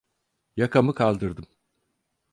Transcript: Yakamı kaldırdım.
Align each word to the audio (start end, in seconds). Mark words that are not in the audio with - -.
Yakamı 0.57 0.93
kaldırdım. 0.93 1.45